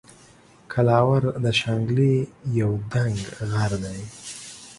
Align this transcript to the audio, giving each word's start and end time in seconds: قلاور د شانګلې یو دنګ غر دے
قلاور 0.71 1.23
د 1.43 1.45
شانګلې 1.59 2.13
یو 2.59 2.71
دنګ 2.91 3.17
غر 3.51 3.71
دے 3.83 3.97